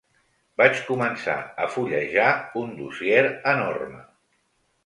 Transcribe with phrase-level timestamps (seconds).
[0.61, 2.31] Vaig començar a fullejar
[2.63, 3.23] un dossier
[3.55, 4.05] enorme.